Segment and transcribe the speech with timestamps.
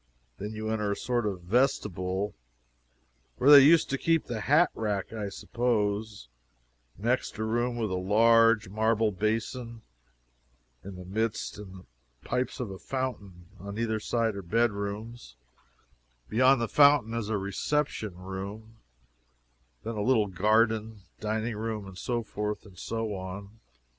[0.39, 2.33] Then you enter a sort of vestibule,
[3.37, 6.27] where they used to keep the hat rack, I suppose;
[6.97, 9.83] next a room with a large marble basin
[10.83, 11.85] in the midst and the
[12.27, 15.35] pipes of a fountain; on either side are bedrooms;
[16.29, 18.77] beyond the fountain is a reception room,
[19.83, 23.59] then a little garden, dining room, and so forth and so on.